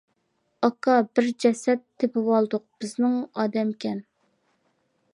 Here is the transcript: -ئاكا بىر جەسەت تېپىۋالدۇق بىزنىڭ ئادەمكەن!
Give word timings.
-ئاكا 0.67 0.95
بىر 1.19 1.27
جەسەت 1.45 1.85
تېپىۋالدۇق 2.05 2.67
بىزنىڭ 2.85 3.23
ئادەمكەن! 3.45 4.05